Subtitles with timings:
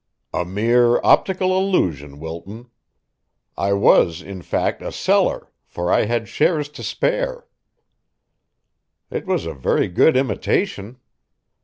[0.33, 2.71] "A mere optical illusion, Wilton.
[3.55, 7.45] I was in fact a seller, for I had shares to spare."
[9.11, 10.97] "It was a very good imitation."